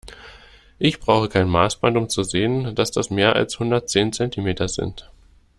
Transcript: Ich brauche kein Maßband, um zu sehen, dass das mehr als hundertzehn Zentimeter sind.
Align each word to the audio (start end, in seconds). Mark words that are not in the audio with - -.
Ich 0.79 0.99
brauche 0.99 1.29
kein 1.29 1.47
Maßband, 1.47 1.95
um 1.95 2.09
zu 2.09 2.23
sehen, 2.23 2.73
dass 2.73 2.89
das 2.89 3.11
mehr 3.11 3.35
als 3.35 3.59
hundertzehn 3.59 4.11
Zentimeter 4.11 4.67
sind. 4.67 5.07